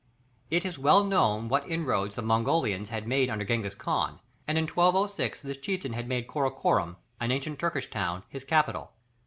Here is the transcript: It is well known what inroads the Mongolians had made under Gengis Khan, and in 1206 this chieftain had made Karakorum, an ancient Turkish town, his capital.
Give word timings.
It 0.49 0.65
is 0.65 0.79
well 0.79 1.03
known 1.03 1.47
what 1.47 1.69
inroads 1.69 2.15
the 2.15 2.23
Mongolians 2.23 2.89
had 2.89 3.07
made 3.07 3.29
under 3.29 3.45
Gengis 3.45 3.75
Khan, 3.77 4.19
and 4.47 4.57
in 4.57 4.63
1206 4.65 5.43
this 5.43 5.59
chieftain 5.59 5.93
had 5.93 6.07
made 6.07 6.27
Karakorum, 6.27 6.95
an 7.19 7.31
ancient 7.31 7.59
Turkish 7.59 7.87
town, 7.87 8.23
his 8.27 8.43
capital. 8.43 8.93